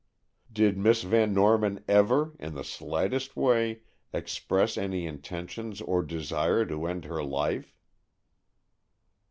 [0.51, 3.81] "Did Miss Van Norman ever, in the slightest way,
[4.11, 7.75] express any intention or desire to end her life?"